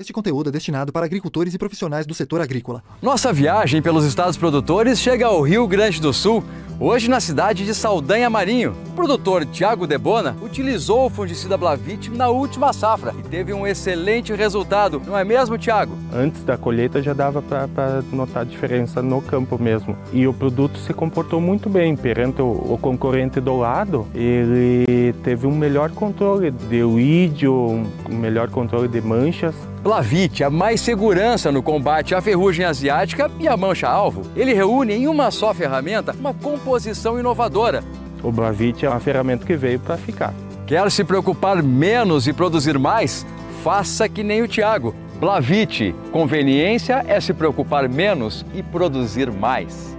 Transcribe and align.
Este 0.00 0.14
conteúdo 0.14 0.48
é 0.48 0.52
destinado 0.52 0.90
para 0.90 1.04
agricultores 1.04 1.52
e 1.52 1.58
profissionais 1.58 2.06
do 2.06 2.14
setor 2.14 2.40
agrícola. 2.40 2.82
Nossa 3.02 3.34
viagem 3.34 3.82
pelos 3.82 4.02
estados 4.06 4.34
produtores 4.34 4.98
chega 4.98 5.26
ao 5.26 5.42
Rio 5.42 5.66
Grande 5.66 6.00
do 6.00 6.10
Sul, 6.10 6.42
hoje 6.80 7.06
na 7.06 7.20
cidade 7.20 7.66
de 7.66 7.74
Saldanha 7.74 8.30
Marinho. 8.30 8.74
O 8.88 8.92
produtor 8.92 9.44
Tiago 9.44 9.86
Debona 9.86 10.34
utilizou 10.40 11.04
o 11.04 11.10
fungicida 11.10 11.54
Blavit 11.54 12.10
na 12.10 12.30
última 12.30 12.72
safra 12.72 13.14
e 13.18 13.22
teve 13.28 13.52
um 13.52 13.66
excelente 13.66 14.32
resultado, 14.32 15.02
não 15.06 15.18
é 15.18 15.22
mesmo, 15.22 15.58
Tiago? 15.58 15.92
Antes 16.14 16.42
da 16.44 16.56
colheita 16.56 17.02
já 17.02 17.12
dava 17.12 17.42
para 17.42 18.02
notar 18.10 18.40
a 18.40 18.46
diferença 18.46 19.02
no 19.02 19.20
campo 19.20 19.62
mesmo. 19.62 19.94
E 20.14 20.26
o 20.26 20.32
produto 20.32 20.78
se 20.78 20.94
comportou 20.94 21.42
muito 21.42 21.68
bem 21.68 21.94
perante 21.94 22.40
o, 22.40 22.46
o 22.46 22.78
concorrente 22.80 23.38
do 23.38 23.54
lado. 23.54 24.06
Ele 24.14 25.12
teve 25.22 25.46
um 25.46 25.54
melhor 25.54 25.90
controle 25.90 26.50
de 26.50 26.82
weed, 26.82 27.46
um 27.46 27.84
melhor 28.08 28.48
controle 28.48 28.88
de 28.88 29.02
manchas 29.02 29.54
Blavit, 29.90 30.44
a 30.44 30.48
mais 30.48 30.80
segurança 30.80 31.50
no 31.50 31.64
combate 31.64 32.14
à 32.14 32.20
ferrugem 32.20 32.64
asiática 32.64 33.28
e 33.40 33.48
à 33.48 33.56
mancha-alvo. 33.56 34.22
Ele 34.36 34.54
reúne 34.54 34.94
em 34.94 35.08
uma 35.08 35.32
só 35.32 35.52
ferramenta 35.52 36.14
uma 36.16 36.32
composição 36.32 37.18
inovadora. 37.18 37.82
O 38.22 38.30
Blavit 38.30 38.86
é 38.86 38.88
uma 38.88 39.00
ferramenta 39.00 39.44
que 39.44 39.56
veio 39.56 39.80
para 39.80 39.96
ficar. 39.96 40.32
Quer 40.64 40.88
se 40.92 41.02
preocupar 41.02 41.60
menos 41.60 42.28
e 42.28 42.32
produzir 42.32 42.78
mais? 42.78 43.26
Faça 43.64 44.08
que 44.08 44.22
nem 44.22 44.42
o 44.42 44.46
Tiago. 44.46 44.94
Blavit, 45.18 45.92
conveniência 46.12 47.04
é 47.08 47.20
se 47.20 47.34
preocupar 47.34 47.88
menos 47.88 48.46
e 48.54 48.62
produzir 48.62 49.28
mais. 49.32 49.96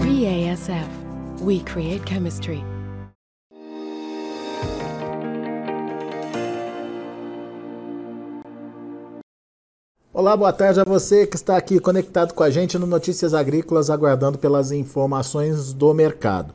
BASF. 0.00 0.88
We 1.42 1.58
create 1.58 2.08
chemistry. 2.08 2.64
Olá, 10.22 10.36
boa 10.36 10.52
tarde 10.52 10.78
a 10.78 10.84
você 10.84 11.26
que 11.26 11.34
está 11.34 11.56
aqui 11.56 11.80
conectado 11.80 12.32
com 12.32 12.44
a 12.44 12.50
gente 12.50 12.78
no 12.78 12.86
Notícias 12.86 13.34
Agrícolas, 13.34 13.90
aguardando 13.90 14.38
pelas 14.38 14.70
informações 14.70 15.72
do 15.72 15.92
mercado. 15.92 16.54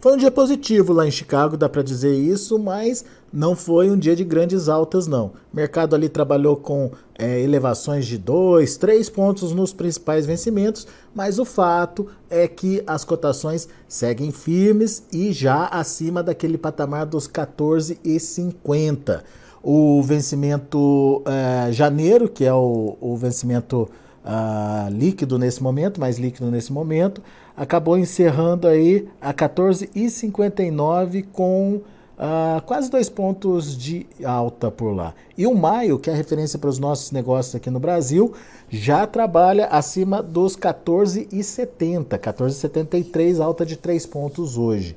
Foi 0.00 0.12
um 0.12 0.16
dia 0.16 0.30
positivo 0.30 0.92
lá 0.92 1.04
em 1.04 1.10
Chicago, 1.10 1.56
dá 1.56 1.68
para 1.68 1.82
dizer 1.82 2.14
isso, 2.14 2.56
mas 2.60 3.04
não 3.32 3.56
foi 3.56 3.90
um 3.90 3.98
dia 3.98 4.14
de 4.14 4.22
grandes 4.22 4.68
altas, 4.68 5.08
não. 5.08 5.32
O 5.52 5.56
mercado 5.56 5.96
ali 5.96 6.08
trabalhou 6.08 6.54
com 6.54 6.92
é, 7.18 7.40
elevações 7.40 8.06
de 8.06 8.16
2, 8.16 8.76
3 8.76 9.10
pontos 9.10 9.50
nos 9.50 9.72
principais 9.72 10.24
vencimentos, 10.24 10.86
mas 11.12 11.40
o 11.40 11.44
fato 11.44 12.06
é 12.30 12.46
que 12.46 12.84
as 12.86 13.02
cotações 13.02 13.68
seguem 13.88 14.30
firmes 14.30 15.02
e 15.12 15.32
já 15.32 15.66
acima 15.66 16.22
daquele 16.22 16.56
patamar 16.56 17.04
dos 17.04 17.26
14,50 17.26 19.24
o 19.70 20.00
vencimento 20.02 21.22
uh, 21.26 21.70
janeiro, 21.70 22.26
que 22.26 22.42
é 22.42 22.54
o, 22.54 22.96
o 22.98 23.14
vencimento 23.18 23.86
uh, 24.24 24.88
líquido 24.90 25.38
nesse 25.38 25.62
momento, 25.62 26.00
mais 26.00 26.16
líquido 26.16 26.50
nesse 26.50 26.72
momento, 26.72 27.22
acabou 27.54 27.98
encerrando 27.98 28.66
aí 28.66 29.06
a 29.20 29.34
14,59 29.34 31.26
com 31.30 31.82
uh, 32.16 32.62
quase 32.64 32.90
dois 32.90 33.10
pontos 33.10 33.76
de 33.76 34.06
alta 34.24 34.70
por 34.70 34.96
lá. 34.96 35.12
E 35.36 35.46
o 35.46 35.54
maio, 35.54 35.98
que 35.98 36.08
é 36.08 36.14
a 36.14 36.16
referência 36.16 36.58
para 36.58 36.70
os 36.70 36.78
nossos 36.78 37.12
negócios 37.12 37.54
aqui 37.54 37.68
no 37.68 37.78
Brasil, 37.78 38.32
já 38.70 39.06
trabalha 39.06 39.66
acima 39.66 40.22
dos 40.22 40.56
14,70, 40.56 42.18
14,73, 42.18 43.38
alta 43.38 43.66
de 43.66 43.76
3 43.76 44.06
pontos 44.06 44.56
hoje. 44.56 44.96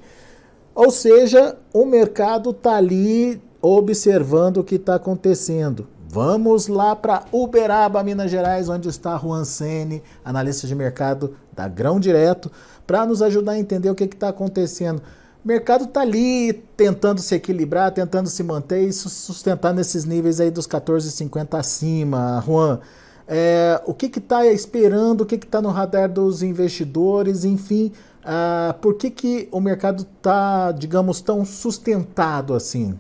Ou 0.74 0.90
seja, 0.90 1.58
o 1.74 1.86
mercado 1.86 2.52
está 2.52 2.78
ali 2.78 3.51
observando 3.62 4.58
o 4.58 4.64
que 4.64 4.76
está 4.76 4.96
acontecendo. 4.96 5.88
Vamos 6.10 6.68
lá 6.68 6.94
para 6.96 7.24
Uberaba, 7.32 8.04
Minas 8.04 8.30
Gerais, 8.30 8.68
onde 8.68 8.90
está 8.90 9.18
Juan 9.18 9.46
Sene, 9.46 10.04
analista 10.26 10.68
de 10.68 10.76
mercado 10.76 11.36
da 11.54 11.68
Grão 11.68 12.00
Direto, 12.00 12.52
para 12.86 13.06
nos 13.06 13.22
ajudar 13.22 13.54
a 13.54 13.60
entender 13.60 13.90
o 13.90 13.96
que 13.96 14.04
está 14.04 14.30
acontecendo. 14.30 15.02
O 15.44 15.48
mercado 15.48 15.86
está 15.86 16.02
ali 16.02 16.54
tentando 16.76 17.22
se 17.22 17.34
equilibrar, 17.34 17.92
tentando 17.92 18.28
se 18.28 18.44
manter 18.44 18.82
e 18.82 18.92
sustentar 18.92 19.74
nesses 19.74 20.04
níveis 20.04 20.40
aí 20.40 20.52
dos 20.52 20.68
14,50 20.68 21.58
acima. 21.58 22.44
Juan, 22.46 22.80
é, 23.28 23.82
o 23.86 23.94
que 23.94 24.08
está 24.08 24.46
esperando, 24.46 25.22
o 25.22 25.26
que 25.26 25.36
está 25.36 25.62
no 25.62 25.70
radar 25.70 26.12
dos 26.12 26.44
investidores, 26.44 27.46
enfim, 27.46 27.94
ah, 28.24 28.76
por 28.82 28.96
que, 28.96 29.10
que 29.10 29.48
o 29.52 29.62
mercado 29.62 30.04
está, 30.04 30.74
digamos, 30.74 31.22
tão 31.22 31.46
sustentado 31.46 32.54
assim? 32.54 33.00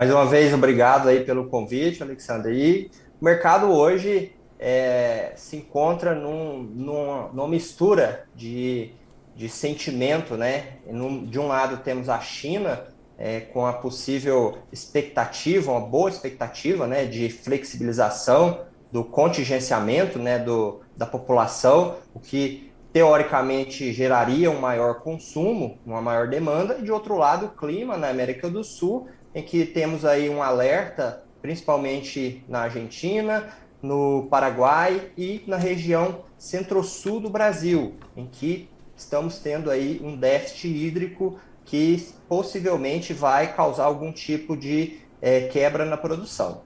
Mais 0.00 0.10
uma 0.10 0.24
vez, 0.24 0.54
obrigado 0.54 1.10
aí 1.10 1.22
pelo 1.24 1.50
convite, 1.50 2.02
Alexandre. 2.02 2.54
E 2.54 2.90
o 3.20 3.24
mercado 3.26 3.70
hoje 3.70 4.32
é, 4.58 5.32
se 5.36 5.56
encontra 5.56 6.14
num, 6.14 6.62
numa, 6.62 7.28
numa 7.34 7.46
mistura 7.46 8.24
de, 8.34 8.92
de 9.36 9.46
sentimento, 9.46 10.38
né? 10.38 10.78
De 11.26 11.38
um 11.38 11.46
lado 11.46 11.82
temos 11.84 12.08
a 12.08 12.18
China 12.18 12.82
é, 13.18 13.40
com 13.40 13.66
a 13.66 13.74
possível 13.74 14.56
expectativa, 14.72 15.70
uma 15.70 15.86
boa 15.86 16.08
expectativa, 16.08 16.86
né, 16.86 17.04
de 17.04 17.28
flexibilização 17.28 18.64
do 18.90 19.04
contingenciamento, 19.04 20.18
né, 20.18 20.38
do, 20.38 20.80
da 20.96 21.04
população, 21.04 21.96
o 22.14 22.20
que 22.20 22.72
teoricamente 22.90 23.92
geraria 23.92 24.50
um 24.50 24.58
maior 24.58 25.00
consumo, 25.00 25.78
uma 25.84 26.00
maior 26.00 26.26
demanda, 26.26 26.78
e 26.78 26.82
de 26.82 26.90
outro 26.90 27.18
lado, 27.18 27.46
o 27.46 27.50
clima 27.50 27.98
na 27.98 28.08
América 28.08 28.48
do 28.48 28.64
Sul 28.64 29.06
em 29.34 29.42
que 29.42 29.64
temos 29.64 30.04
aí 30.04 30.28
um 30.28 30.42
alerta, 30.42 31.22
principalmente 31.40 32.44
na 32.48 32.60
Argentina, 32.60 33.48
no 33.82 34.26
Paraguai 34.30 35.10
e 35.16 35.42
na 35.46 35.56
região 35.56 36.24
centro-sul 36.36 37.20
do 37.20 37.30
Brasil, 37.30 37.94
em 38.16 38.26
que 38.26 38.68
estamos 38.96 39.38
tendo 39.38 39.70
aí 39.70 40.00
um 40.04 40.16
déficit 40.16 40.68
hídrico 40.68 41.38
que 41.64 42.08
possivelmente 42.28 43.12
vai 43.12 43.54
causar 43.54 43.84
algum 43.84 44.12
tipo 44.12 44.56
de 44.56 44.98
é, 45.22 45.42
quebra 45.42 45.84
na 45.84 45.96
produção. 45.96 46.62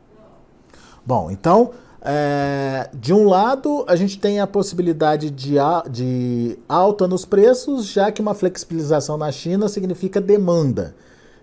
Bom, 1.04 1.30
então, 1.30 1.72
é, 2.00 2.88
de 2.94 3.12
um 3.12 3.28
lado, 3.28 3.84
a 3.86 3.96
gente 3.96 4.18
tem 4.18 4.40
a 4.40 4.46
possibilidade 4.46 5.30
de, 5.30 5.54
de 5.90 6.58
alta 6.68 7.06
nos 7.06 7.24
preços, 7.24 7.86
já 7.86 8.10
que 8.10 8.20
uma 8.20 8.34
flexibilização 8.34 9.16
na 9.16 9.30
China 9.30 9.68
significa 9.68 10.20
demanda. 10.20 10.94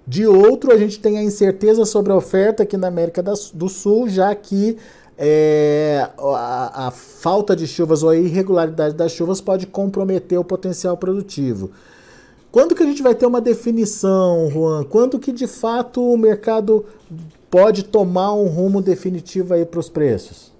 De 0.06 0.25
outro, 0.25 0.72
a 0.72 0.78
gente 0.78 1.00
tem 1.00 1.17
a 1.17 1.23
incerteza 1.23 1.85
sobre 1.85 2.12
a 2.12 2.16
oferta 2.16 2.63
aqui 2.63 2.75
na 2.75 2.88
América 2.88 3.23
do 3.23 3.69
Sul, 3.69 4.09
já 4.09 4.34
que 4.34 4.78
é, 5.17 6.09
a, 6.17 6.88
a, 6.88 6.91
falta 6.91 7.56
de 7.56 7.67
chuvas 7.67 8.01
ou 8.01 8.09
a 8.09 8.17
irregularidade 8.17 8.95
das 8.95 9.12
chuvas 9.12 9.39
pode 9.39 9.67
comprometer 9.67 10.39
o 10.39 10.44
potencial 10.44 10.97
produtivo. 10.97 11.72
Quando 12.51 12.75
que 12.75 12.84
a 12.84 12.85
gente 12.85 13.03
vai 13.03 13.13
ter 13.13 13.25
uma 13.25 13.39
definição, 13.39 14.50
Juan? 14.50 14.84
Quando 14.84 15.19
que 15.19 15.31
de 15.31 15.47
fato 15.47 16.01
o 16.03 16.18
mercado 16.18 16.85
pode 17.50 17.83
tomar 17.83 18.33
um 18.33 18.47
rumo 18.47 18.81
definitivo 18.81 19.53
aí 19.53 19.63
para 19.63 19.79
os 19.79 19.89
preços? 19.89 20.51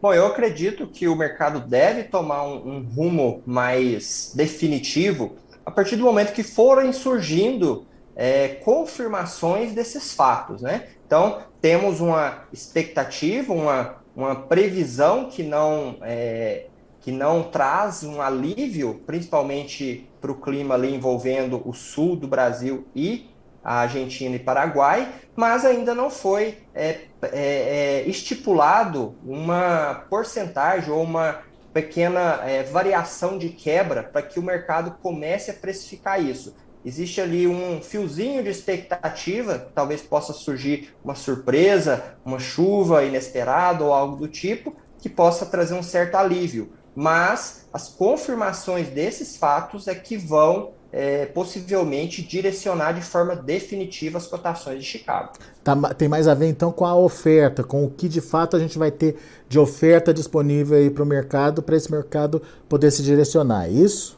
Bom, 0.00 0.14
eu 0.14 0.26
acredito 0.26 0.86
que 0.86 1.06
o 1.06 1.14
mercado 1.14 1.60
deve 1.60 2.04
tomar 2.04 2.44
um, 2.44 2.76
um 2.76 2.82
rumo 2.82 3.42
mais 3.44 4.32
definitivo 4.34 5.32
a 5.66 5.70
partir 5.70 5.96
do 5.96 6.04
momento 6.04 6.32
que 6.32 6.42
forem 6.42 6.94
surgindo 6.94 7.84
é, 8.18 8.48
confirmações 8.48 9.72
desses 9.72 10.12
fatos, 10.12 10.60
né? 10.60 10.88
Então, 11.06 11.38
temos 11.60 12.00
uma 12.00 12.42
expectativa, 12.52 13.54
uma, 13.54 13.94
uma 14.14 14.34
previsão 14.34 15.30
que 15.30 15.44
não, 15.44 15.98
é, 16.02 16.66
que 17.00 17.12
não 17.12 17.44
traz 17.44 18.02
um 18.02 18.20
alívio, 18.20 19.00
principalmente 19.06 20.10
para 20.20 20.32
o 20.32 20.34
clima 20.34 20.74
ali 20.74 20.92
envolvendo 20.92 21.62
o 21.64 21.72
sul 21.72 22.16
do 22.16 22.26
Brasil 22.26 22.88
e 22.92 23.30
a 23.62 23.80
Argentina 23.82 24.34
e 24.34 24.40
Paraguai, 24.40 25.12
mas 25.36 25.64
ainda 25.64 25.94
não 25.94 26.10
foi 26.10 26.58
é, 26.74 27.02
é, 27.22 27.28
é 27.32 28.02
estipulado 28.08 29.14
uma 29.24 30.06
porcentagem 30.10 30.90
ou 30.90 31.02
uma 31.02 31.42
pequena 31.72 32.40
é, 32.44 32.64
variação 32.64 33.38
de 33.38 33.50
quebra 33.50 34.02
para 34.02 34.22
que 34.22 34.40
o 34.40 34.42
mercado 34.42 34.96
comece 35.00 35.52
a 35.52 35.54
precificar 35.54 36.20
isso 36.20 36.56
existe 36.88 37.20
ali 37.20 37.46
um 37.46 37.82
fiozinho 37.82 38.42
de 38.42 38.48
expectativa, 38.48 39.58
talvez 39.74 40.00
possa 40.00 40.32
surgir 40.32 40.94
uma 41.04 41.14
surpresa, 41.14 42.02
uma 42.24 42.38
chuva 42.38 43.04
inesperada 43.04 43.84
ou 43.84 43.92
algo 43.92 44.16
do 44.16 44.26
tipo, 44.26 44.74
que 44.98 45.08
possa 45.08 45.44
trazer 45.44 45.74
um 45.74 45.82
certo 45.82 46.14
alívio. 46.14 46.72
Mas 46.96 47.68
as 47.72 47.88
confirmações 47.88 48.88
desses 48.88 49.36
fatos 49.36 49.86
é 49.86 49.94
que 49.94 50.16
vão 50.16 50.72
é, 50.90 51.26
possivelmente 51.26 52.22
direcionar 52.22 52.92
de 52.92 53.02
forma 53.02 53.36
definitiva 53.36 54.16
as 54.16 54.26
cotações 54.26 54.78
de 54.78 54.86
Chicago. 54.86 55.34
Tá, 55.62 55.76
tem 55.92 56.08
mais 56.08 56.26
a 56.26 56.32
ver 56.32 56.46
então 56.46 56.72
com 56.72 56.86
a 56.86 56.96
oferta, 56.96 57.62
com 57.62 57.84
o 57.84 57.90
que 57.90 58.08
de 58.08 58.22
fato 58.22 58.56
a 58.56 58.58
gente 58.58 58.78
vai 58.78 58.90
ter 58.90 59.16
de 59.46 59.58
oferta 59.58 60.14
disponível 60.14 60.90
para 60.90 61.02
o 61.02 61.06
mercado, 61.06 61.62
para 61.62 61.76
esse 61.76 61.90
mercado 61.92 62.40
poder 62.66 62.90
se 62.90 63.02
direcionar, 63.02 63.66
é 63.66 63.70
isso? 63.70 64.17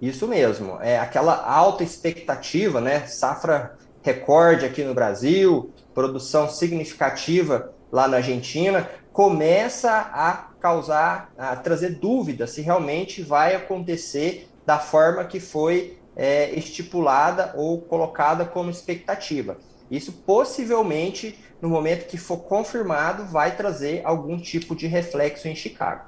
Isso 0.00 0.28
mesmo, 0.28 0.78
é 0.80 0.98
aquela 0.98 1.44
alta 1.44 1.82
expectativa, 1.82 2.80
né? 2.80 3.06
Safra 3.06 3.76
recorde 4.02 4.64
aqui 4.64 4.84
no 4.84 4.94
Brasil, 4.94 5.72
produção 5.92 6.48
significativa 6.48 7.72
lá 7.90 8.06
na 8.06 8.18
Argentina, 8.18 8.88
começa 9.12 9.90
a 9.90 10.48
causar, 10.60 11.32
a 11.36 11.56
trazer 11.56 11.98
dúvida 11.98 12.46
se 12.46 12.60
realmente 12.60 13.22
vai 13.22 13.54
acontecer 13.54 14.48
da 14.64 14.78
forma 14.78 15.24
que 15.24 15.40
foi 15.40 15.98
é, 16.14 16.50
estipulada 16.50 17.52
ou 17.56 17.80
colocada 17.80 18.44
como 18.44 18.70
expectativa. 18.70 19.56
Isso 19.90 20.12
possivelmente, 20.12 21.38
no 21.60 21.68
momento 21.68 22.06
que 22.06 22.16
for 22.16 22.38
confirmado, 22.38 23.24
vai 23.24 23.56
trazer 23.56 24.02
algum 24.04 24.38
tipo 24.38 24.74
de 24.74 24.86
reflexo 24.86 25.48
em 25.48 25.54
Chicago. 25.54 26.02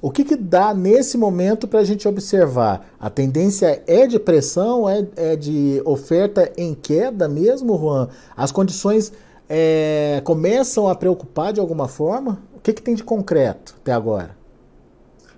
O 0.00 0.10
que, 0.10 0.22
que 0.22 0.36
dá 0.36 0.74
nesse 0.74 1.16
momento 1.16 1.66
para 1.66 1.80
a 1.80 1.84
gente 1.84 2.06
observar? 2.06 2.86
A 3.00 3.08
tendência 3.08 3.82
é 3.86 4.06
de 4.06 4.18
pressão, 4.18 4.88
é, 4.88 5.06
é, 5.16 5.36
de 5.36 5.80
oferta 5.84 6.52
em 6.58 6.74
queda 6.74 7.26
mesmo, 7.26 7.78
Juan? 7.78 8.08
As 8.36 8.52
condições 8.52 9.12
é, 9.48 10.20
começam 10.24 10.88
a 10.88 10.94
preocupar 10.94 11.52
de 11.52 11.60
alguma 11.60 11.88
forma? 11.88 12.42
O 12.54 12.60
que, 12.60 12.72
que 12.72 12.82
tem 12.82 12.94
de 12.94 13.02
concreto 13.02 13.76
até 13.80 13.92
agora? 13.92 14.36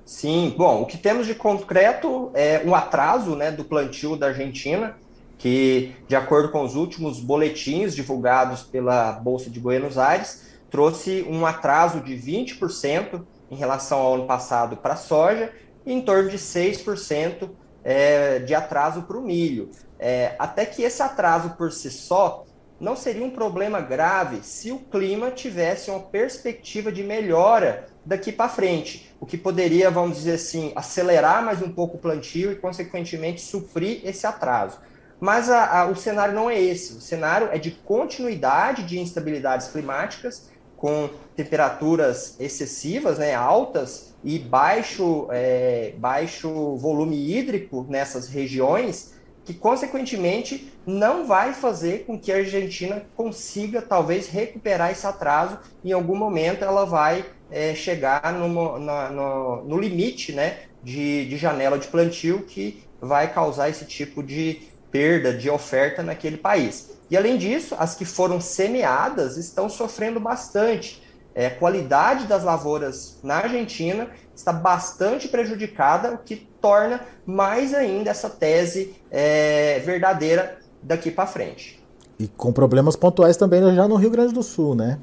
Sim, 0.04 0.54
bom, 0.56 0.82
o 0.82 0.86
que 0.86 0.96
temos 0.96 1.26
de 1.26 1.34
concreto 1.34 2.30
é 2.32 2.62
um 2.64 2.74
atraso 2.74 3.34
né, 3.34 3.50
do 3.50 3.64
plantio 3.64 4.16
da 4.16 4.28
Argentina, 4.28 4.96
que, 5.38 5.94
de 6.08 6.16
acordo 6.16 6.50
com 6.50 6.62
os 6.62 6.74
últimos 6.74 7.20
boletins 7.20 7.94
divulgados 7.94 8.62
pela 8.62 9.12
Bolsa 9.12 9.50
de 9.50 9.60
Buenos 9.60 9.98
Aires, 9.98 10.46
trouxe 10.70 11.24
um 11.28 11.44
atraso 11.44 12.00
de 12.00 12.14
20% 12.14 13.22
em 13.50 13.56
relação 13.56 13.98
ao 13.98 14.14
ano 14.14 14.26
passado 14.26 14.76
para 14.76 14.94
a 14.94 14.96
soja 14.96 15.52
e 15.84 15.92
em 15.92 16.00
torno 16.00 16.30
de 16.30 16.38
6% 16.38 17.50
é, 17.84 18.40
de 18.40 18.54
atraso 18.54 19.02
para 19.02 19.16
o 19.16 19.22
milho. 19.22 19.70
É, 19.98 20.34
até 20.38 20.66
que 20.66 20.82
esse 20.82 21.02
atraso 21.02 21.50
por 21.50 21.70
si 21.72 21.90
só 21.90 22.44
não 22.78 22.94
seria 22.94 23.24
um 23.24 23.30
problema 23.30 23.80
grave 23.80 24.42
se 24.42 24.70
o 24.70 24.78
clima 24.78 25.30
tivesse 25.30 25.90
uma 25.90 26.00
perspectiva 26.00 26.92
de 26.92 27.02
melhora 27.02 27.86
daqui 28.04 28.30
para 28.30 28.50
frente, 28.50 29.10
o 29.18 29.24
que 29.24 29.38
poderia, 29.38 29.90
vamos 29.90 30.18
dizer 30.18 30.34
assim, 30.34 30.72
acelerar 30.76 31.42
mais 31.42 31.62
um 31.62 31.70
pouco 31.70 31.96
o 31.96 32.00
plantio 32.00 32.52
e, 32.52 32.56
consequentemente, 32.56 33.40
suprir 33.40 34.00
esse 34.04 34.26
atraso. 34.26 34.78
Mas 35.20 35.48
a, 35.48 35.80
a, 35.80 35.86
o 35.86 35.96
cenário 35.96 36.34
não 36.34 36.50
é 36.50 36.60
esse. 36.60 36.94
O 36.94 37.00
cenário 37.00 37.48
é 37.50 37.58
de 37.58 37.70
continuidade 37.70 38.82
de 38.84 38.98
instabilidades 38.98 39.68
climáticas 39.68 40.50
com 40.76 41.08
temperaturas 41.34 42.36
excessivas, 42.38 43.18
né, 43.18 43.34
altas 43.34 44.14
e 44.22 44.38
baixo, 44.38 45.26
é, 45.30 45.94
baixo 45.96 46.76
volume 46.76 47.32
hídrico 47.32 47.86
nessas 47.88 48.28
regiões, 48.28 49.14
que 49.44 49.54
consequentemente 49.54 50.72
não 50.84 51.26
vai 51.26 51.54
fazer 51.54 52.04
com 52.04 52.18
que 52.18 52.32
a 52.32 52.36
Argentina 52.36 53.06
consiga 53.16 53.80
talvez 53.80 54.28
recuperar 54.28 54.90
esse 54.90 55.06
atraso. 55.06 55.58
Em 55.84 55.92
algum 55.92 56.16
momento 56.16 56.64
ela 56.64 56.84
vai 56.84 57.24
é, 57.50 57.74
chegar 57.74 58.32
no, 58.32 58.78
no, 58.78 59.62
no, 59.62 59.78
limite 59.78 60.32
né, 60.32 60.58
de, 60.82 61.26
de 61.26 61.36
janela 61.36 61.78
de 61.78 61.86
plantio 61.86 62.42
que 62.42 62.82
vai 63.00 63.32
causar 63.32 63.68
esse 63.68 63.84
tipo 63.84 64.22
de 64.22 64.68
perda 64.96 65.34
de 65.34 65.50
oferta 65.50 66.02
naquele 66.02 66.38
país. 66.38 66.92
E 67.10 67.16
além 67.18 67.36
disso, 67.36 67.76
as 67.78 67.94
que 67.94 68.06
foram 68.06 68.40
semeadas 68.40 69.36
estão 69.36 69.68
sofrendo 69.68 70.18
bastante. 70.18 71.02
É, 71.34 71.48
a 71.48 71.50
qualidade 71.50 72.26
das 72.26 72.42
lavouras 72.42 73.18
na 73.22 73.34
Argentina 73.36 74.08
está 74.34 74.54
bastante 74.54 75.28
prejudicada, 75.28 76.14
o 76.14 76.18
que 76.18 76.48
torna 76.62 77.02
mais 77.26 77.74
ainda 77.74 78.10
essa 78.10 78.30
tese 78.30 78.96
é, 79.10 79.80
verdadeira 79.80 80.56
daqui 80.82 81.10
para 81.10 81.26
frente. 81.26 81.78
E 82.18 82.26
com 82.26 82.50
problemas 82.50 82.96
pontuais 82.96 83.36
também 83.36 83.60
já 83.74 83.86
no 83.86 83.96
Rio 83.96 84.08
Grande 84.08 84.32
do 84.32 84.42
Sul, 84.42 84.74
né? 84.74 84.98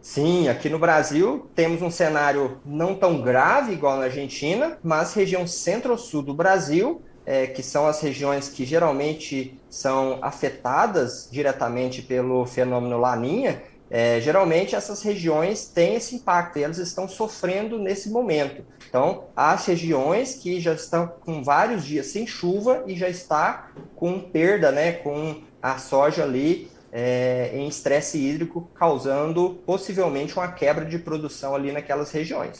Sim, 0.00 0.48
aqui 0.48 0.70
no 0.70 0.78
Brasil 0.78 1.46
temos 1.54 1.82
um 1.82 1.90
cenário 1.90 2.58
não 2.64 2.94
tão 2.94 3.20
grave 3.20 3.74
igual 3.74 3.98
na 3.98 4.04
Argentina, 4.04 4.78
mas 4.82 5.12
região 5.12 5.46
centro-sul 5.46 6.22
do 6.22 6.32
Brasil 6.32 7.02
é, 7.26 7.46
que 7.48 7.62
são 7.62 7.86
as 7.86 8.00
regiões 8.00 8.48
que 8.48 8.64
geralmente 8.64 9.60
são 9.68 10.18
afetadas 10.22 11.28
diretamente 11.30 12.00
pelo 12.00 12.46
fenômeno 12.46 12.98
Laninha, 12.98 13.62
é, 13.90 14.20
geralmente 14.20 14.74
essas 14.74 15.02
regiões 15.02 15.66
têm 15.66 15.94
esse 15.94 16.16
impacto 16.16 16.58
e 16.58 16.64
elas 16.64 16.78
estão 16.78 17.08
sofrendo 17.08 17.78
nesse 17.78 18.10
momento. 18.10 18.64
Então, 18.88 19.24
há 19.36 19.54
regiões 19.56 20.34
que 20.34 20.60
já 20.60 20.72
estão 20.72 21.06
com 21.06 21.42
vários 21.42 21.84
dias 21.84 22.06
sem 22.06 22.26
chuva 22.26 22.84
e 22.86 22.96
já 22.96 23.08
está 23.08 23.70
com 23.94 24.18
perda, 24.18 24.72
né, 24.72 24.92
com 24.92 25.42
a 25.62 25.78
soja 25.78 26.22
ali 26.22 26.70
é, 26.92 27.50
em 27.52 27.68
estresse 27.68 28.18
hídrico, 28.18 28.70
causando 28.74 29.60
possivelmente 29.66 30.36
uma 30.36 30.48
quebra 30.48 30.84
de 30.84 30.98
produção 30.98 31.54
ali 31.54 31.70
naquelas 31.70 32.10
regiões. 32.10 32.58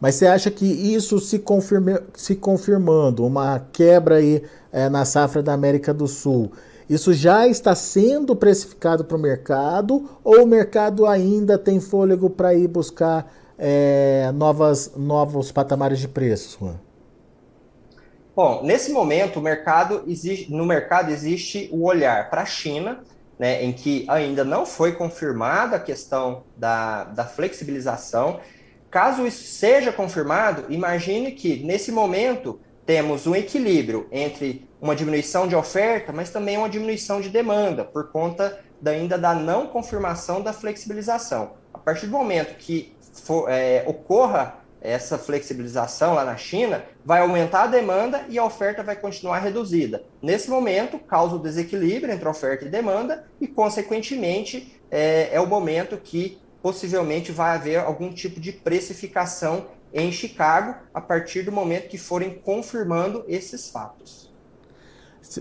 Mas 0.00 0.16
você 0.16 0.26
acha 0.26 0.50
que 0.50 0.66
isso 0.66 1.18
se, 1.18 1.38
confirme, 1.38 1.98
se 2.14 2.34
confirmando, 2.34 3.24
uma 3.24 3.60
quebra 3.72 4.16
aí 4.16 4.42
é, 4.72 4.88
na 4.88 5.04
safra 5.04 5.42
da 5.42 5.52
América 5.52 5.94
do 5.94 6.06
Sul, 6.06 6.52
isso 6.88 7.12
já 7.14 7.46
está 7.46 7.74
sendo 7.74 8.36
precificado 8.36 9.04
para 9.04 9.16
o 9.16 9.20
mercado 9.20 10.08
ou 10.22 10.42
o 10.42 10.46
mercado 10.46 11.06
ainda 11.06 11.56
tem 11.56 11.80
fôlego 11.80 12.28
para 12.28 12.54
ir 12.54 12.68
buscar 12.68 13.32
é, 13.58 14.30
novas, 14.34 14.92
novos 14.96 15.50
patamares 15.50 15.98
de 15.98 16.08
preços, 16.08 16.58
Juan? 16.60 16.74
Bom, 18.36 18.62
nesse 18.64 18.90
momento, 18.92 19.38
o 19.38 19.42
mercado 19.42 20.02
existe, 20.08 20.52
no 20.52 20.66
mercado 20.66 21.10
existe 21.10 21.70
o 21.72 21.84
olhar 21.84 22.28
para 22.30 22.42
a 22.42 22.46
China, 22.46 23.00
né, 23.38 23.64
em 23.64 23.72
que 23.72 24.04
ainda 24.08 24.44
não 24.44 24.66
foi 24.66 24.92
confirmada 24.92 25.76
a 25.76 25.80
questão 25.80 26.42
da, 26.56 27.04
da 27.04 27.24
flexibilização 27.24 28.40
Caso 28.94 29.26
isso 29.26 29.42
seja 29.42 29.92
confirmado, 29.92 30.66
imagine 30.72 31.32
que 31.32 31.64
nesse 31.64 31.90
momento 31.90 32.60
temos 32.86 33.26
um 33.26 33.34
equilíbrio 33.34 34.06
entre 34.12 34.68
uma 34.80 34.94
diminuição 34.94 35.48
de 35.48 35.56
oferta, 35.56 36.12
mas 36.12 36.30
também 36.30 36.56
uma 36.56 36.68
diminuição 36.68 37.20
de 37.20 37.28
demanda, 37.28 37.84
por 37.84 38.12
conta 38.12 38.60
da, 38.80 38.92
ainda 38.92 39.18
da 39.18 39.34
não 39.34 39.66
confirmação 39.66 40.40
da 40.40 40.52
flexibilização. 40.52 41.54
A 41.72 41.78
partir 41.78 42.06
do 42.06 42.12
momento 42.12 42.56
que 42.56 42.94
for, 43.12 43.50
é, 43.50 43.82
ocorra 43.84 44.60
essa 44.80 45.18
flexibilização 45.18 46.14
lá 46.14 46.24
na 46.24 46.36
China, 46.36 46.84
vai 47.04 47.20
aumentar 47.20 47.64
a 47.64 47.66
demanda 47.66 48.24
e 48.28 48.38
a 48.38 48.44
oferta 48.44 48.84
vai 48.84 48.94
continuar 48.94 49.40
reduzida. 49.40 50.04
Nesse 50.22 50.48
momento, 50.48 51.00
causa 51.00 51.34
o 51.34 51.40
desequilíbrio 51.40 52.14
entre 52.14 52.28
oferta 52.28 52.64
e 52.64 52.68
demanda, 52.68 53.24
e, 53.40 53.48
consequentemente, 53.48 54.80
é, 54.88 55.30
é 55.32 55.40
o 55.40 55.48
momento 55.48 55.96
que 55.96 56.38
possivelmente 56.64 57.30
vai 57.30 57.56
haver 57.56 57.78
algum 57.78 58.10
tipo 58.10 58.40
de 58.40 58.50
precificação 58.50 59.66
em 59.92 60.10
Chicago 60.10 60.74
a 60.94 61.00
partir 61.00 61.42
do 61.42 61.52
momento 61.52 61.88
que 61.88 61.98
forem 61.98 62.40
confirmando 62.42 63.22
esses 63.28 63.68
fatos. 63.68 64.32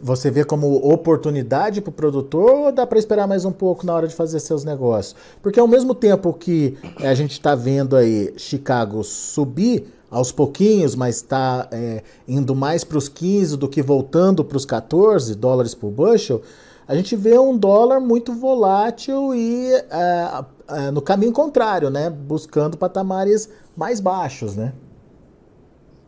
Você 0.02 0.30
vê 0.30 0.44
como 0.44 0.76
oportunidade 0.86 1.80
para 1.80 1.92
o 1.92 1.94
produtor 1.94 2.52
ou 2.52 2.72
dá 2.74 2.86
para 2.86 3.00
esperar 3.00 3.26
mais 3.26 3.46
um 3.46 3.54
pouco 3.54 3.86
na 3.86 3.94
hora 3.94 4.06
de 4.06 4.14
fazer 4.14 4.38
seus 4.42 4.66
negócios? 4.66 5.16
Porque 5.42 5.62
ao 5.62 5.68
mesmo 5.68 5.96
tempo 5.96 6.34
que 6.34 6.78
a 6.98 7.14
gente 7.14 7.32
está 7.32 7.56
vendo 7.56 7.96
aí 7.96 8.34
Chicago 8.36 9.02
subir 9.02 9.86
aos 10.12 10.30
pouquinhos, 10.30 10.94
mas 10.94 11.16
está 11.16 11.70
é, 11.72 12.04
indo 12.28 12.54
mais 12.54 12.84
para 12.84 12.98
os 12.98 13.08
15 13.08 13.56
do 13.56 13.70
que 13.70 13.82
voltando 13.82 14.44
para 14.44 14.58
os 14.58 14.66
14 14.66 15.36
dólares 15.36 15.74
por 15.74 15.90
bushel, 15.90 16.42
a 16.94 16.96
gente 16.96 17.16
vê 17.16 17.40
um 17.40 17.58
dólar 17.58 18.00
muito 18.00 18.32
volátil 18.34 19.34
e 19.34 19.74
é, 19.74 20.46
é, 20.70 20.92
no 20.92 21.02
caminho 21.02 21.34
contrário, 21.34 21.90
né? 21.90 22.08
Buscando 22.08 22.78
patamares 22.78 23.50
mais 23.76 24.00
baixos, 24.00 24.56
né? 24.56 24.74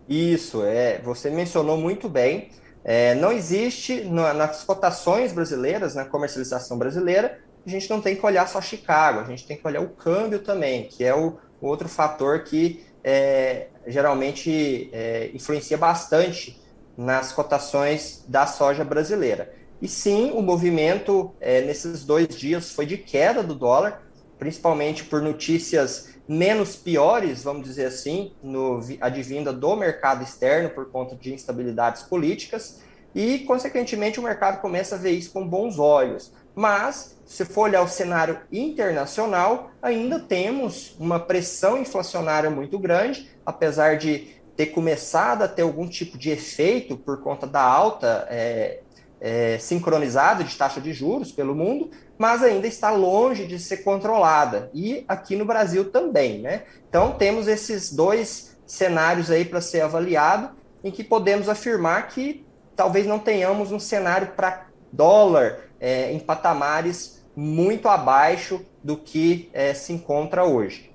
Isso, 0.08 0.64
é. 0.64 1.02
Você 1.04 1.32
mencionou 1.32 1.76
muito 1.76 2.08
bem. 2.08 2.50
É, 2.84 3.16
não 3.16 3.32
existe 3.32 4.04
na, 4.04 4.32
nas 4.32 4.64
cotações 4.64 5.34
brasileiras, 5.34 5.96
na 5.96 6.06
comercialização 6.06 6.78
brasileira, 6.78 7.40
a 7.66 7.70
gente 7.70 7.90
não 7.90 8.00
tem 8.00 8.16
que 8.16 8.24
olhar 8.24 8.48
só 8.48 8.62
Chicago, 8.62 9.22
a 9.22 9.24
gente 9.24 9.48
tem 9.48 9.58
que 9.58 9.66
olhar 9.66 9.82
o 9.82 9.90
câmbio 9.90 10.38
também, 10.38 10.84
que 10.84 11.04
é 11.04 11.16
o, 11.16 11.38
o 11.60 11.66
outro 11.66 11.90
fator 11.90 12.44
que 12.44 12.86
é, 13.04 13.70
geralmente 13.88 14.88
é, 14.94 15.32
influencia 15.34 15.80
bastante 15.80 16.62
nas 16.96 17.32
cotações 17.32 18.24
da 18.28 18.46
soja 18.46 18.86
brasileira. 18.86 19.65
E 19.82 19.88
sim, 19.88 20.32
o 20.32 20.42
movimento 20.42 21.34
é, 21.40 21.62
nesses 21.62 22.04
dois 22.06 22.28
dias 22.30 22.72
foi 22.72 22.86
de 22.86 22.98
queda 22.98 23.44
do 23.44 23.54
dólar, 23.54 24.02
principalmente 24.40 25.04
por 25.04 25.22
notícias 25.22 26.16
menos 26.28 26.76
piores, 26.76 27.44
vamos 27.44 27.68
dizer 27.68 27.86
assim, 27.86 28.34
no, 28.42 28.80
advinda 29.00 29.54
do 29.54 29.76
mercado 29.76 30.24
externo 30.24 30.70
por 30.70 30.90
conta 30.90 31.16
de 31.16 31.34
instabilidades 31.34 32.04
políticas, 32.04 32.82
e, 33.14 33.40
consequentemente, 33.40 34.20
o 34.20 34.24
mercado 34.24 34.60
começa 34.60 34.96
a 34.96 34.98
ver 34.98 35.12
isso 35.12 35.32
com 35.32 35.48
bons 35.48 35.80
olhos. 35.80 36.34
Mas, 36.54 37.18
se 37.26 37.46
for 37.46 37.70
olhar 37.70 37.82
o 37.82 37.88
cenário 37.88 38.40
internacional, 38.52 39.72
ainda 39.82 40.20
temos 40.20 40.96
uma 41.00 41.20
pressão 41.20 41.78
inflacionária 41.78 42.50
muito 42.50 42.78
grande, 42.78 43.30
apesar 43.46 43.98
de 43.98 44.36
ter 44.56 44.68
começado 44.68 45.44
a 45.44 45.48
ter 45.48 45.62
algum 45.62 45.88
tipo 45.88 46.18
de 46.18 46.30
efeito 46.30 46.98
por 46.98 47.22
conta 47.22 47.46
da 47.46 47.62
alta 47.62 48.28
é, 48.30 48.82
é, 49.26 49.58
sincronizada 49.58 50.44
de 50.44 50.56
taxa 50.56 50.80
de 50.80 50.94
juros 50.94 51.32
pelo 51.32 51.56
mundo, 51.56 51.90
mas 52.16 52.44
ainda 52.44 52.68
está 52.68 52.92
longe 52.92 53.48
de 53.48 53.58
ser 53.58 53.78
controlada. 53.78 54.70
E 54.72 55.04
aqui 55.08 55.36
no 55.36 55.44
Brasil 55.44 55.90
também, 55.90 56.42
né? 56.42 56.62
Então 56.88 57.14
temos 57.14 57.48
esses 57.48 57.92
dois 57.92 58.56
cenários 58.68 59.32
aí 59.32 59.44
para 59.44 59.62
ser 59.62 59.82
avaliado, 59.82 60.52
em 60.84 60.92
que 60.92 61.04
podemos 61.04 61.50
afirmar 61.50 62.08
que 62.10 62.46
talvez 62.76 63.08
não 63.08 63.18
tenhamos 63.18 63.72
um 63.72 63.80
cenário 63.80 64.28
para 64.36 64.68
dólar 64.92 65.58
é, 65.80 66.12
em 66.12 66.20
patamares 66.20 67.26
muito 67.36 67.90
abaixo 67.90 68.62
do 68.84 68.96
que 68.96 69.50
é, 69.54 69.74
se 69.74 69.92
encontra 69.92 70.46
hoje. 70.46 70.92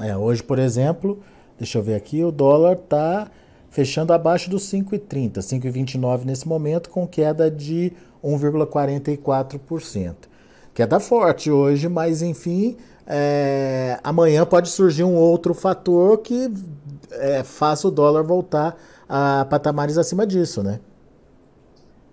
É, 0.00 0.16
hoje, 0.16 0.42
por 0.42 0.58
exemplo, 0.58 1.22
deixa 1.56 1.78
eu 1.78 1.82
ver 1.82 1.94
aqui, 1.94 2.24
o 2.24 2.32
dólar 2.32 2.72
está 2.72 3.30
fechando 3.72 4.12
abaixo 4.12 4.48
dos 4.50 4.70
5,30, 4.70 5.38
5,29 5.38 6.24
nesse 6.26 6.46
momento, 6.46 6.90
com 6.90 7.08
queda 7.08 7.50
de 7.50 7.90
1,44%. 8.22 10.14
Queda 10.74 11.00
forte 11.00 11.50
hoje, 11.50 11.88
mas 11.88 12.20
enfim, 12.20 12.76
é, 13.06 13.98
amanhã 14.04 14.44
pode 14.44 14.68
surgir 14.68 15.04
um 15.04 15.14
outro 15.16 15.54
fator 15.54 16.18
que 16.18 16.52
é, 17.12 17.42
faça 17.42 17.88
o 17.88 17.90
dólar 17.90 18.22
voltar 18.22 18.76
a 19.08 19.46
patamares 19.48 19.96
acima 19.96 20.26
disso, 20.26 20.62
né? 20.62 20.78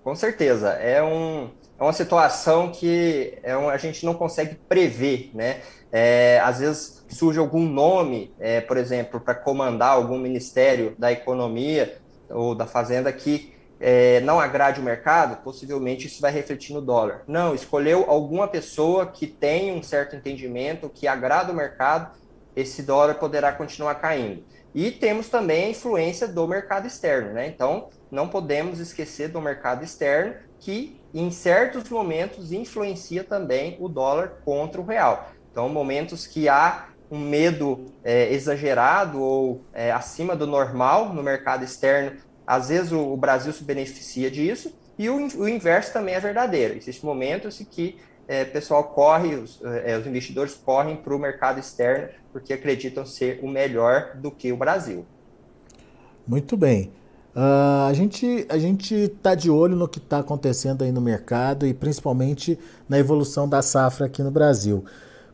Com 0.02 0.16
certeza. 0.16 0.70
É, 0.70 1.04
um, 1.04 1.50
é 1.80 1.84
uma 1.84 1.94
situação 1.94 2.72
que 2.72 3.38
é 3.42 3.58
um, 3.58 3.70
a 3.70 3.78
gente 3.78 4.06
não 4.06 4.14
consegue 4.14 4.56
prever, 4.56 5.32
né? 5.34 5.62
É, 5.92 6.40
às 6.44 6.60
vezes 6.60 7.06
surge 7.10 7.40
algum 7.40 7.66
nome, 7.66 8.34
é, 8.40 8.62
por 8.62 8.78
exemplo, 8.78 9.20
para 9.20 9.34
comandar 9.34 9.92
algum 9.92 10.20
ministério 10.20 10.94
da 11.00 11.12
economia 11.12 11.98
ou 12.30 12.54
da 12.54 12.68
fazenda 12.68 13.12
que 13.12 13.54
é, 13.80 14.20
não 14.22 14.40
agrade 14.40 14.82
o 14.82 14.84
mercado, 14.84 15.42
possivelmente 15.42 16.06
isso 16.06 16.22
vai 16.22 16.32
refletir 16.32 16.74
no 16.74 16.82
dólar. 16.82 17.24
Não, 17.26 17.56
escolheu 17.56 18.06
alguma 18.10 18.48
pessoa 18.48 19.08
que 19.08 19.26
tem 19.26 19.72
um 19.72 19.82
certo 19.82 20.16
entendimento, 20.16 20.90
que 20.90 21.08
agrada 21.08 21.52
o 21.52 21.56
mercado, 21.56 22.12
esse 22.56 22.84
dólar 22.84 23.16
poderá 23.16 23.54
continuar 23.54 23.96
caindo. 23.96 24.44
E 24.74 24.92
temos 24.92 25.30
também 25.30 25.66
a 25.66 25.70
influência 25.70 26.28
do 26.28 26.48
mercado 26.48 26.86
externo, 26.86 27.34
né? 27.34 27.48
Então, 27.48 27.90
não 28.12 28.28
podemos 28.28 28.80
esquecer 28.80 29.30
do 29.30 29.42
mercado 29.42 29.84
externo, 29.84 30.36
que 30.60 31.00
em 31.14 31.32
certos 31.32 31.90
momentos 31.90 32.52
influencia 32.52 33.24
também 33.24 33.78
o 33.80 33.88
dólar 33.88 34.42
contra 34.46 34.80
o 34.80 34.86
real. 34.86 35.32
Então, 35.52 35.68
momentos 35.70 36.28
que 36.28 36.48
há 36.48 36.90
um 37.10 37.18
medo 37.18 37.86
é, 38.04 38.32
exagerado 38.32 39.20
ou 39.20 39.62
é, 39.74 39.92
acima 39.92 40.36
do 40.36 40.46
normal 40.46 41.14
no 41.14 41.24
mercado 41.24 41.64
externo, 41.64 42.20
às 42.46 42.70
vezes 42.70 42.92
o, 42.92 43.00
o 43.00 43.18
Brasil 43.18 43.52
se 43.52 43.64
beneficia 43.64 44.30
disso, 44.30 44.78
e 44.98 45.10
o, 45.10 45.16
o, 45.16 45.48
inverso 45.48 45.94
também 45.94 46.14
é 46.14 46.20
verdadeiro. 46.20 46.76
Existem 46.76 47.10
momentos 47.10 47.62
em 47.62 47.66
que 47.66 47.98
é, 48.30 48.46
pessoal 48.46 48.84
corre, 48.84 49.34
os, 49.34 49.60
é, 49.64 49.98
os 49.98 50.06
investidores 50.06 50.54
correm 50.54 50.96
para 50.96 51.16
o 51.16 51.18
mercado 51.18 51.60
externo 51.60 52.10
porque 52.32 52.54
acreditam 52.54 53.04
ser 53.04 53.40
o 53.42 53.50
melhor 53.50 54.12
do 54.18 54.30
que 54.30 54.52
o 54.52 54.58
Brasil. 54.58 55.04
Muito 56.28 56.56
bem. 56.56 56.92
Uh, 57.36 57.88
a 57.90 57.94
gente 57.94 58.46
a 58.48 58.58
gente 58.60 58.94
está 58.94 59.34
de 59.34 59.50
olho 59.50 59.76
no 59.76 59.88
que 59.88 59.98
está 59.98 60.20
acontecendo 60.20 60.84
aí 60.84 60.92
no 60.92 61.02
mercado 61.02 61.66
e 61.66 61.74
principalmente 61.74 62.60
na 62.88 63.00
evolução 63.00 63.50
da 63.50 63.64
safra 63.64 64.06
aqui 64.06 64.22
no 64.22 64.30
Brasil. 64.30 64.86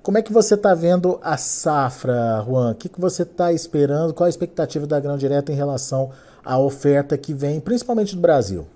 Como 0.02 0.18
é 0.18 0.22
que 0.22 0.32
você 0.32 0.54
está 0.54 0.74
vendo 0.74 1.20
a 1.22 1.36
safra, 1.36 2.44
Juan? 2.46 2.72
O 2.72 2.76
que, 2.76 2.88
que 2.88 3.02
você 3.02 3.24
está 3.24 3.52
esperando? 3.52 4.14
Qual 4.14 4.26
a 4.26 4.30
expectativa 4.30 4.88
da 4.88 5.00
Grão 5.02 5.18
Direta 5.18 5.52
em 5.52 5.56
relação 5.56 6.12
à 6.46 6.58
oferta 6.58 7.18
que 7.18 7.34
vem, 7.34 7.60
principalmente 7.60 8.16
do 8.16 8.22
Brasil? 8.22 8.68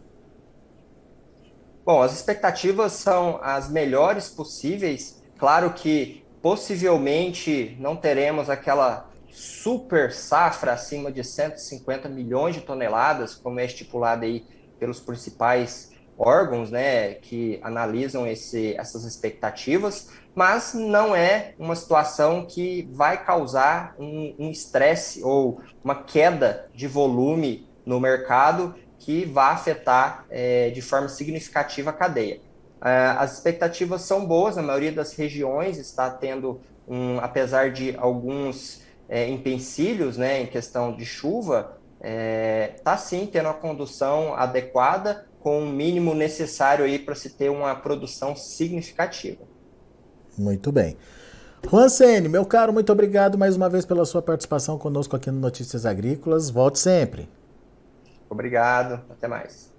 Bom, 1.90 2.04
as 2.04 2.14
expectativas 2.14 2.92
são 2.92 3.40
as 3.42 3.68
melhores 3.68 4.30
possíveis. 4.30 5.24
Claro 5.40 5.74
que 5.74 6.24
possivelmente 6.40 7.76
não 7.80 7.96
teremos 7.96 8.48
aquela 8.48 9.10
super 9.32 10.14
safra 10.14 10.74
acima 10.74 11.12
de 11.12 11.24
150 11.24 12.08
milhões 12.08 12.54
de 12.54 12.62
toneladas, 12.62 13.34
como 13.34 13.60
é 13.60 13.66
estipulado 13.66 14.24
aí 14.24 14.46
pelos 14.78 15.00
principais 15.00 15.92
órgãos, 16.16 16.70
né, 16.70 17.16
que 17.16 17.60
analisam 17.64 18.28
esse, 18.28 18.76
essas 18.76 19.04
expectativas, 19.04 20.10
mas 20.36 20.76
não 20.76 21.16
é 21.16 21.56
uma 21.58 21.76
situação 21.76 22.46
que 22.46 22.88
vai 22.92 23.26
causar 23.26 23.96
um 23.98 24.52
estresse 24.52 25.24
um 25.24 25.28
ou 25.28 25.62
uma 25.84 26.04
queda 26.04 26.70
de 26.72 26.88
volume 26.88 27.68
no 27.84 28.00
mercado 28.00 28.76
que 29.10 29.26
vá 29.26 29.54
afetar 29.54 30.24
é, 30.30 30.70
de 30.70 30.84
forma 30.84 31.10
significativa 31.10 31.90
a 31.90 31.94
cadeia. 31.94 32.40
É, 32.80 33.16
as 33.18 33.34
expectativas 33.34 34.04
são 34.04 34.24
boas, 34.24 34.56
a 34.56 34.62
maioria 34.62 34.92
das 34.92 35.14
regiões 35.14 35.80
está 35.80 36.12
tendo, 36.12 36.62
um, 36.88 37.18
apesar 37.20 37.72
de 37.72 37.96
alguns 37.98 38.84
é, 39.10 39.28
empecilhos 39.28 40.16
né, 40.16 40.44
em 40.44 40.46
questão 40.46 40.96
de 40.96 41.08
chuva, 41.08 41.76
está 41.96 42.08
é, 42.08 42.76
tá 42.84 42.98
sim 42.98 43.26
tendo 43.26 43.50
a 43.50 43.54
condução 43.56 44.36
adequada 44.36 45.26
com 45.40 45.64
o 45.64 45.66
mínimo 45.66 46.14
necessário 46.14 46.86
aí 46.86 47.00
para 47.00 47.16
se 47.16 47.32
ter 47.32 47.50
uma 47.50 47.74
produção 47.74 48.36
significativa. 48.36 49.42
Muito 50.38 50.72
bem. 50.72 50.96
Juan 51.68 51.90
Sene, 51.90 52.30
meu 52.30 52.46
caro, 52.46 52.72
muito 52.72 52.92
obrigado 52.92 53.40
mais 53.40 53.56
uma 53.56 53.70
vez 53.70 53.86
pela 53.86 54.06
sua 54.06 54.22
participação 54.22 54.78
conosco 54.78 55.16
aqui 55.16 55.32
no 55.32 55.40
Notícias 55.40 55.84
Agrícolas. 55.84 56.52
Volte 56.52 56.78
sempre. 56.78 57.28
Obrigado, 58.30 59.02
até 59.10 59.28
mais. 59.28 59.70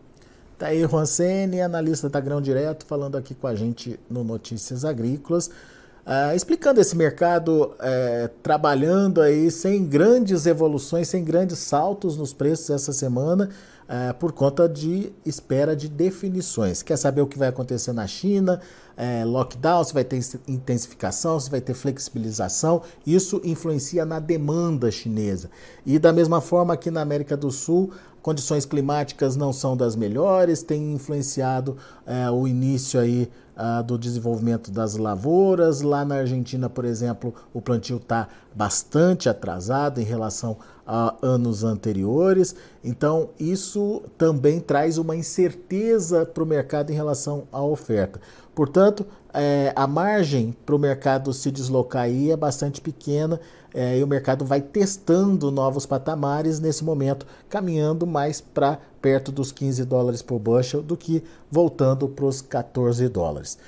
Tá 0.58 0.66
aí 0.66 0.82
Juan 0.82 1.06
Sene, 1.06 1.62
analista 1.62 2.08
da 2.08 2.20
Grão 2.20 2.40
Direto, 2.40 2.84
falando 2.84 3.16
aqui 3.16 3.34
com 3.34 3.46
a 3.46 3.54
gente 3.54 3.98
no 4.10 4.22
Notícias 4.22 4.84
Agrícolas, 4.84 5.46
uh, 5.46 6.34
explicando 6.34 6.80
esse 6.80 6.94
mercado, 6.94 7.74
uh, 7.76 8.28
trabalhando 8.42 9.22
aí 9.22 9.50
sem 9.50 9.86
grandes 9.86 10.44
evoluções, 10.44 11.08
sem 11.08 11.24
grandes 11.24 11.58
saltos 11.60 12.16
nos 12.16 12.34
preços 12.34 12.68
essa 12.68 12.92
semana, 12.92 13.48
uh, 13.84 14.12
por 14.14 14.32
conta 14.32 14.68
de 14.68 15.10
espera 15.24 15.74
de 15.74 15.88
definições. 15.88 16.82
Quer 16.82 16.98
saber 16.98 17.22
o 17.22 17.26
que 17.26 17.38
vai 17.38 17.48
acontecer 17.48 17.94
na 17.94 18.06
China? 18.06 18.60
é, 19.00 19.24
lockdown, 19.24 19.82
se 19.82 19.94
vai 19.94 20.04
ter 20.04 20.20
intensificação, 20.46 21.40
se 21.40 21.50
vai 21.50 21.62
ter 21.62 21.72
flexibilização, 21.72 22.82
isso 23.06 23.40
influencia 23.42 24.04
na 24.04 24.18
demanda 24.18 24.90
chinesa. 24.90 25.50
E 25.86 25.98
da 25.98 26.12
mesma 26.12 26.42
forma 26.42 26.74
aqui 26.74 26.90
na 26.90 27.00
América 27.00 27.34
do 27.34 27.50
Sul, 27.50 27.92
condições 28.22 28.64
climáticas 28.64 29.36
não 29.36 29.52
são 29.52 29.76
das 29.76 29.96
melhores, 29.96 30.62
tem 30.62 30.92
influenciado 30.92 31.76
é, 32.06 32.30
o 32.30 32.46
início 32.46 33.00
aí 33.00 33.30
uh, 33.60 33.82
do 33.82 33.98
desenvolvimento 33.98 34.70
das 34.70 34.96
lavouras. 34.96 35.82
Lá 35.82 36.04
na 36.04 36.16
Argentina, 36.16 36.70
por 36.70 36.84
exemplo, 36.84 37.34
o 37.52 37.60
plantio 37.60 37.98
está 37.98 38.28
bastante 38.54 39.28
atrasado 39.28 40.00
em 40.00 40.04
relação 40.04 40.56
a 40.86 41.14
anos 41.22 41.62
anteriores. 41.62 42.54
Então, 42.82 43.28
isso 43.38 44.02
também 44.16 44.58
traz 44.58 44.96
uma 44.96 45.14
incerteza 45.14 46.24
para 46.24 46.42
o 46.42 46.46
mercado 46.46 46.90
em 46.90 46.94
relação 46.94 47.44
à 47.52 47.62
oferta. 47.62 48.20
Portanto, 48.54 49.06
é, 49.32 49.72
a 49.76 49.86
margem 49.86 50.56
para 50.66 50.74
o 50.74 50.78
mercado 50.78 51.32
se 51.32 51.50
deslocar 51.50 52.02
aí 52.02 52.32
é 52.32 52.36
bastante 52.36 52.80
pequena 52.80 53.40
é, 53.72 53.98
e 53.98 54.02
o 54.02 54.06
mercado 54.06 54.44
vai 54.44 54.60
testando 54.60 55.50
novos 55.50 55.86
patamares 55.86 56.58
nesse 56.58 56.82
momento, 56.82 57.24
caminhando 57.48 58.06
mais 58.06 58.40
para 58.40 58.78
perto 59.00 59.32
dos 59.32 59.52
15 59.52 59.84
dólares 59.84 60.22
por 60.22 60.38
bushel 60.38 60.82
do 60.82 60.96
que 60.96 61.22
voltando 61.50 62.08
para 62.08 62.24
os 62.24 62.40
14 62.40 63.08
dólares. 63.08 63.58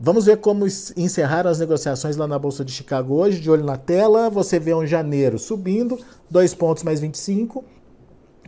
Vamos 0.00 0.26
ver 0.26 0.36
como 0.36 0.64
encerraram 0.96 1.50
as 1.50 1.58
negociações 1.58 2.16
lá 2.16 2.28
na 2.28 2.38
Bolsa 2.38 2.64
de 2.64 2.70
Chicago 2.70 3.14
hoje. 3.14 3.40
De 3.40 3.50
olho 3.50 3.64
na 3.64 3.76
tela, 3.76 4.30
você 4.30 4.58
vê 4.60 4.72
um 4.72 4.86
janeiro 4.86 5.40
subindo, 5.40 5.98
2 6.30 6.54
pontos 6.54 6.84
mais 6.84 7.00
25, 7.00 7.64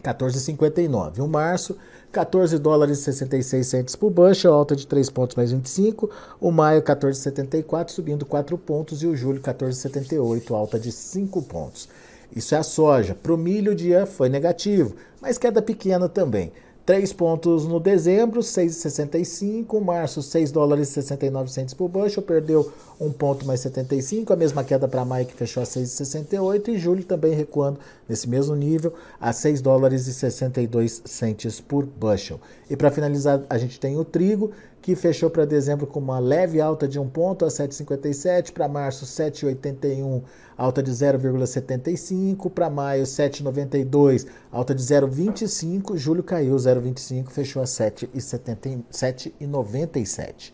14,59. 0.01 1.19
Um 1.19 1.27
março, 1.27 1.77
14 2.13 2.57
dólares 2.57 3.01
e 3.01 3.03
66 3.03 3.67
centos 3.67 3.97
por 3.97 4.11
bushel, 4.11 4.55
alta 4.55 4.77
de 4.77 4.87
3 4.87 5.11
pontos 5.11 5.35
mais 5.35 5.51
25. 5.51 6.09
O 6.41 6.53
maio, 6.53 6.83
14,74, 6.83 7.91
subindo 7.91 8.25
4 8.25 8.57
pontos. 8.57 9.03
E 9.03 9.09
o 9.09 9.17
julho, 9.17 9.41
14,78, 9.41 10.55
alta 10.55 10.79
de 10.79 10.93
5 10.93 11.43
pontos. 11.43 11.89
Isso 12.35 12.55
é 12.55 12.59
a 12.59 12.63
soja. 12.63 13.15
Para 13.15 13.33
o 13.33 13.37
milho, 13.37 13.73
o 13.73 13.75
dia 13.75 14.07
foi 14.07 14.29
negativo, 14.29 14.95
mas 15.21 15.39
queda 15.39 15.61
pequena 15.61 16.09
também. 16.09 16.53
3 16.87 17.13
pontos 17.13 17.67
no 17.67 17.79
dezembro, 17.79 18.41
6,65. 18.41 19.81
Março, 19.81 20.23
6 20.23 20.51
dólares 20.51 20.89
e 20.89 20.93
69 20.95 21.49
centos 21.49 21.73
por 21.73 21.89
bushel, 21.89 22.23
perdeu 22.23 22.73
1 23.01 23.13
ponto 23.13 23.47
mais 23.47 23.61
75. 23.61 24.33
A 24.33 24.37
mesma 24.37 24.65
queda 24.65 24.89
para 24.89 25.05
maio, 25.05 25.27
que 25.27 25.35
fechou 25.35 25.63
a 25.63 25.67
6,68. 25.67 26.69
E 26.69 26.79
julho 26.79 27.05
também 27.05 27.33
recuando 27.33 27.79
nesse 28.09 28.29
mesmo 28.29 28.57
nível, 28.57 28.93
a 29.21 29.33
6 29.33 29.61
dólares 29.61 30.09
e 30.09 30.15
62 30.15 31.03
centos 31.05 31.61
por 31.61 31.85
bushel. 31.87 32.41
E 32.69 32.77
para 32.77 32.91
finalizar, 32.91 33.43
a 33.49 33.57
gente 33.57 33.79
tem 33.79 33.97
o 33.97 34.05
trigo, 34.05 34.51
que 34.83 34.95
fechou 34.95 35.29
para 35.29 35.45
dezembro 35.45 35.87
com 35.87 36.01
uma 36.01 36.19
leve 36.19 36.59
alta 36.61 36.89
de 36.89 36.99
1 36.99 37.11
ponto 37.11 37.45
a 37.45 37.49
7,57, 37.49 38.51
para 38.53 38.67
março 38.67 39.05
7,81, 39.05 40.23
alta 40.57 40.83
de 40.83 40.91
0,75, 40.91 42.51
para 42.51 42.71
maio 42.71 43.05
7,92, 43.05 44.27
alta 44.51 44.75
de 44.75 44.83
0,25, 44.83 45.97
julho 45.97 46.23
caiu 46.23 46.57
0,25, 46.57 47.29
fechou 47.29 47.61
a 47.63 47.67
7,97. 47.67 50.53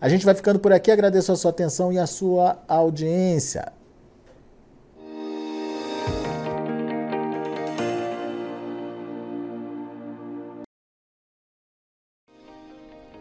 A 0.00 0.08
gente 0.08 0.24
vai 0.24 0.34
ficando 0.34 0.58
por 0.58 0.72
aqui, 0.72 0.90
agradeço 0.90 1.30
a 1.30 1.36
sua 1.36 1.50
atenção 1.50 1.92
e 1.92 1.98
a 1.98 2.06
sua 2.06 2.58
audiência. 2.66 3.70